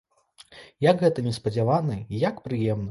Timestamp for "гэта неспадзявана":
1.03-2.03